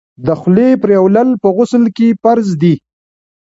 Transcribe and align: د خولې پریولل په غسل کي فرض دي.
د 0.25 0.27
خولې 0.39 0.69
پریولل 0.83 1.29
په 1.41 1.47
غسل 1.55 1.83
کي 1.97 2.07
فرض 2.21 2.47
دي. 2.61 2.75